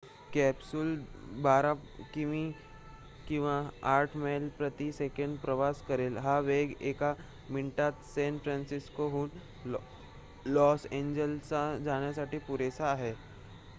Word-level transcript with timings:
Capsule 0.31 0.87
१२.८ 1.39 2.05
किमी 2.13 2.39
किंवा 3.27 3.57
८ 3.89 4.15
मैल 4.17 4.47
प्रति 4.55 4.91
सेकंद 4.91 5.37
प्रवास 5.39 5.83
करेल. 5.87 6.17
हा 6.19 6.37
वेग 6.41 6.73
एका 6.83 7.13
मिनिटात 7.49 8.01
सॅन 8.05 8.37
फ्रान्सिस्कोहून 8.39 9.29
लॉस 10.49 10.85
एॅन्जेलिसला 10.91 11.63
जाण्यासाठी 11.81 12.37
पुरेसा 12.47 12.89
आहे 12.91 13.13